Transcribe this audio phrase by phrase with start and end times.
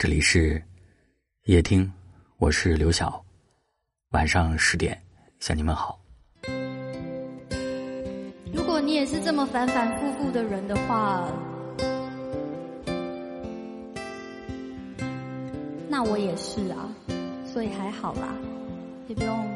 [0.00, 0.62] 这里是
[1.44, 1.92] 夜听，
[2.38, 3.22] 我是刘晓。
[4.12, 4.98] 晚上十点
[5.40, 6.00] 向你们好。
[8.50, 11.30] 如果你也是这么反反复复的人的话，
[15.86, 16.88] 那我也是啊，
[17.44, 18.34] 所以还好啦，
[19.06, 19.46] 也不用。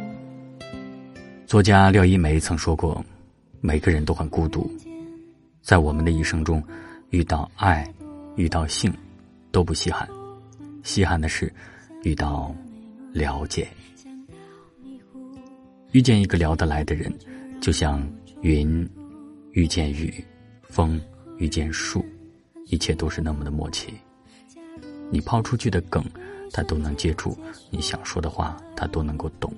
[1.46, 3.02] 作家廖一梅曾说过
[3.62, 4.70] ：“每个人都很孤独，
[5.62, 6.62] 在我们的一生中，
[7.08, 7.90] 遇到爱，
[8.36, 8.92] 遇到性，
[9.50, 10.06] 都不稀罕。
[10.84, 11.52] 稀罕的是
[12.02, 12.54] 遇到
[13.12, 13.66] 了解。
[15.92, 17.12] 遇见一个聊得来的人，
[17.60, 18.06] 就像
[18.42, 18.88] 云
[19.52, 20.22] 遇见雨，
[20.62, 21.00] 风
[21.38, 22.04] 遇见树，
[22.66, 23.94] 一切都是那么的默契。
[25.10, 26.04] 你抛出去的梗，
[26.52, 27.30] 他都能接住；
[27.70, 29.52] 你想说的话，他都能够懂。”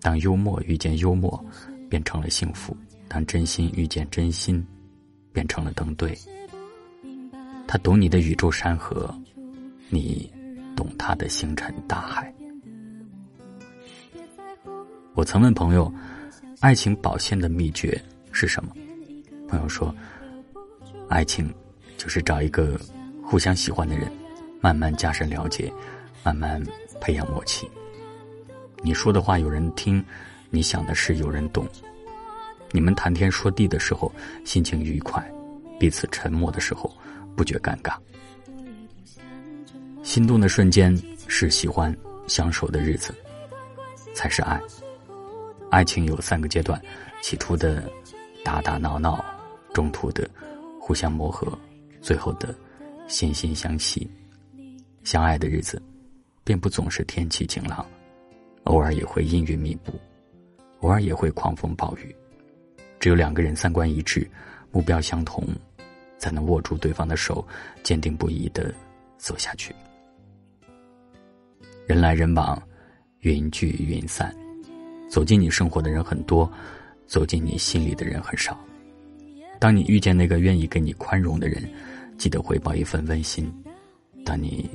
[0.00, 1.44] 当幽默遇见幽默，
[1.90, 2.74] 变成了幸福；
[3.06, 4.64] 当真心遇见真心，
[5.32, 6.16] 变成了登对。
[7.68, 9.14] 他懂你的宇宙山河，
[9.94, 10.32] 你
[10.74, 12.32] 懂他的星辰大海。
[15.12, 15.92] 我曾问朋友，
[16.60, 18.74] 爱情保鲜的秘诀是什么？
[19.46, 19.94] 朋友说，
[21.10, 21.52] 爱情
[21.98, 22.80] 就是找一个
[23.22, 24.10] 互相喜欢的人，
[24.62, 25.70] 慢慢加深了解，
[26.24, 26.58] 慢慢
[26.98, 27.70] 培养默契。
[28.82, 30.02] 你说的话有人听，
[30.48, 31.68] 你想的事有人懂。
[32.70, 34.10] 你们谈天说地的时候
[34.42, 35.22] 心情愉快，
[35.78, 36.90] 彼此沉默的时候
[37.36, 37.94] 不觉尴尬。
[40.02, 40.96] 心动的瞬间
[41.28, 41.94] 是喜欢，
[42.26, 43.14] 相守的日子
[44.14, 44.60] 才是爱。
[45.70, 46.80] 爱情有三个阶段：
[47.22, 47.82] 起初的
[48.44, 49.24] 打打闹闹，
[49.72, 50.28] 中途的
[50.80, 51.56] 互相磨合，
[52.00, 52.54] 最后的
[53.08, 54.10] 惺惺相惜。
[55.04, 55.80] 相爱的日子，
[56.44, 57.86] 并不总是天气晴朗。
[58.64, 59.92] 偶尔也会阴云密布，
[60.80, 62.14] 偶尔也会狂风暴雨。
[63.00, 64.28] 只有两个人三观一致，
[64.70, 65.44] 目标相同，
[66.18, 67.44] 才能握住对方的手，
[67.82, 68.72] 坚定不移的
[69.22, 69.72] 走下去。
[71.86, 72.60] 人来人往，
[73.20, 74.34] 云聚云散，
[75.08, 76.50] 走进你生活的人很多，
[77.06, 78.58] 走进你心里的人很少。
[79.60, 81.62] 当你遇见那个愿意给你宽容的人，
[82.18, 83.46] 记得回报一份温馨；
[84.24, 84.68] 当你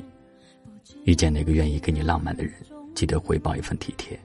[1.04, 2.54] 遇见那个愿意给你浪漫的人，
[2.94, 4.18] 记得回报一份体贴。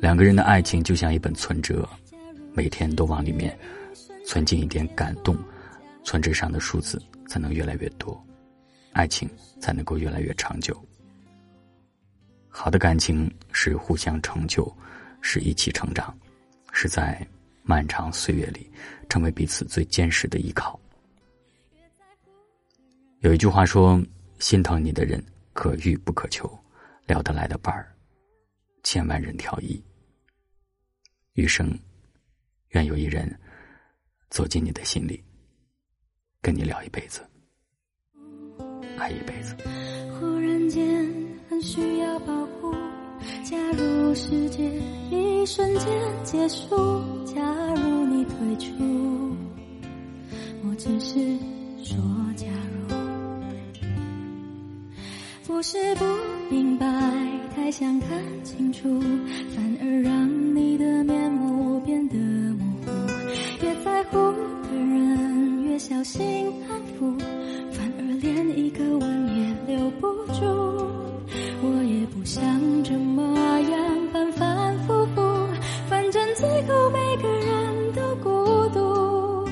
[0.00, 1.86] 两个人的爱情就像一本存折，
[2.54, 3.54] 每天都往里面
[4.24, 5.36] 存进一点感动，
[6.02, 6.98] 存折上的数字
[7.30, 8.20] 才能越来越多，
[8.92, 9.30] 爱情
[9.60, 10.76] 才能够越来越长久。
[12.48, 14.76] 好的感情是互相成就，
[15.20, 16.12] 是一起成长，
[16.72, 17.24] 是在
[17.62, 18.68] 漫长岁月里
[19.08, 20.78] 成为彼此最坚实的依靠。
[23.20, 24.02] 有一句话说
[24.40, 26.48] ：“心疼你的人。”可遇不可求，
[27.06, 27.92] 聊得来的伴儿，
[28.82, 29.82] 千万人挑一。
[31.34, 31.76] 余生，
[32.68, 33.28] 愿有一人
[34.30, 35.22] 走进你的心里，
[36.42, 37.20] 跟你聊一辈子，
[38.96, 39.54] 爱一辈子。
[40.18, 41.06] 忽然间
[41.50, 42.72] 很需要保护，
[43.44, 44.70] 假如世界
[45.10, 45.86] 一瞬间
[46.24, 46.74] 结束，
[47.26, 47.42] 假
[47.74, 49.36] 如你退出，
[50.64, 51.18] 我只是
[51.84, 51.98] 说
[52.36, 52.96] 假如。
[55.46, 56.04] 不是不
[56.50, 56.86] 明白，
[57.54, 58.98] 太想看清楚，
[59.54, 61.39] 反而让你的面目
[65.80, 67.18] 小心安抚，
[67.72, 70.44] 反而连一个吻也留不住。
[71.62, 72.44] 我也不想
[72.84, 75.22] 这么样反反复复，
[75.88, 79.48] 反正最后每个人都孤独。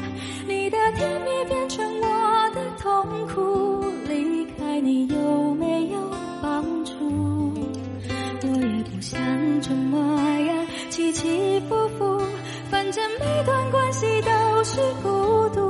[0.47, 5.99] 你的甜蜜变成我的痛苦，离开你有没有
[6.43, 6.93] 帮助？
[8.43, 9.19] 我也不想。
[9.63, 9.99] 这么
[10.43, 12.23] 样起起伏伏，
[12.71, 15.68] 反正每段关系都是孤独。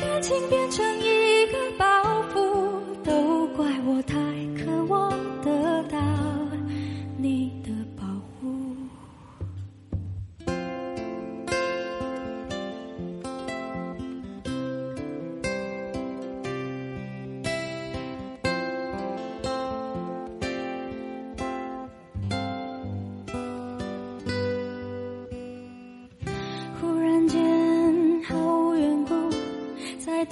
[0.00, 1.17] 感情变成一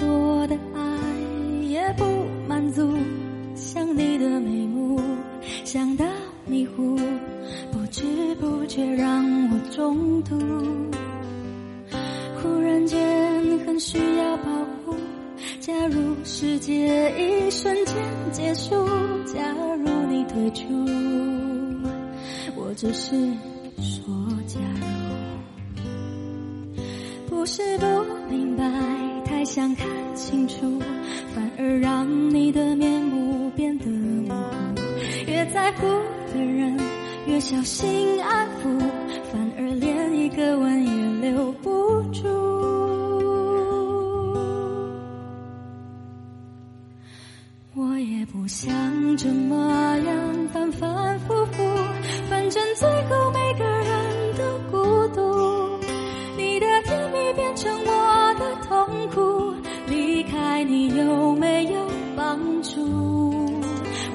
[0.07, 0.81] 我的爱
[1.69, 2.05] 也不
[2.49, 2.97] 满足
[3.55, 5.01] 想你的眉目，
[5.65, 6.05] 想到
[6.47, 6.97] 迷糊，
[7.73, 10.39] 不知不觉让我中毒。
[12.41, 14.45] 忽然间很需要保
[14.85, 14.95] 护。
[15.61, 17.97] 假如世界一瞬间
[18.31, 18.87] 结束，
[19.25, 19.43] 假
[19.79, 20.65] 如你退出，
[22.55, 23.17] 我只是
[23.81, 24.07] 说
[24.47, 24.87] 假如。
[27.29, 27.87] 不是不
[28.31, 28.65] 明白，
[29.47, 30.81] 想看清楚，
[31.33, 32.05] 反而让
[32.35, 34.81] 你的面目变得模糊。
[35.29, 35.87] 越在乎
[36.35, 36.77] 的人
[37.27, 38.79] 越小心安抚，
[39.33, 42.27] 反而连一个吻也留不住。
[47.75, 49.86] 我也不想这么。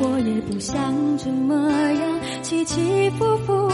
[0.03, 3.69] 我也不想这么样起起伏伏，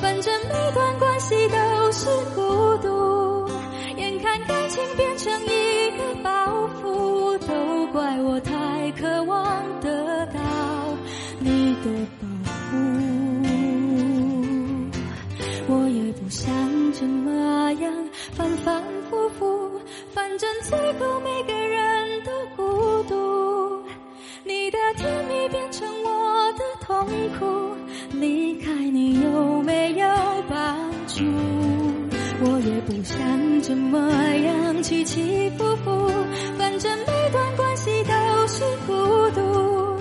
[0.00, 2.06] 反正每段关系都是
[2.36, 3.48] 孤独。
[3.96, 10.40] 眼看感情变成一个包袱，都怪我太渴望得到
[11.40, 11.90] 你的
[12.20, 12.28] 保
[12.70, 12.76] 护。
[15.68, 16.52] 我也不想
[16.92, 17.92] 这么样
[18.32, 19.80] 反反复复，
[20.14, 21.20] 反正最后
[27.38, 27.76] 苦，
[28.12, 30.06] 离开你有没有
[30.48, 31.24] 帮助？
[32.44, 36.10] 我也不想这么样起起伏伏，
[36.58, 38.12] 反正每段关系都
[38.48, 38.92] 是孤
[39.30, 39.96] 独。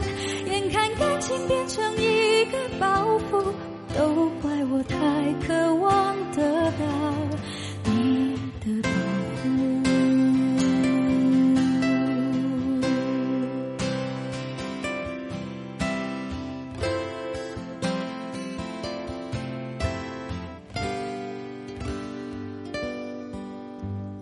[0.49, 3.43] 眼看感情变成一个包袱，
[3.95, 4.97] 都怪我太
[5.45, 6.41] 渴望得
[6.71, 6.85] 到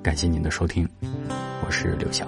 [0.01, 0.87] 感谢您的收听，
[1.65, 2.25] 我是刘晓。